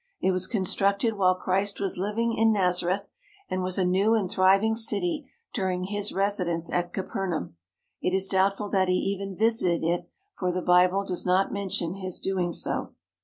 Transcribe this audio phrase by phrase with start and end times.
[0.19, 3.09] It was constructed while Christ was living in Nazereth,
[3.51, 7.55] and was a new and thriving city dur ing His residence at Capernaum.
[8.01, 12.19] It is doubtful that He even visited it, for the Bible does not mention His
[12.19, 12.93] doing so.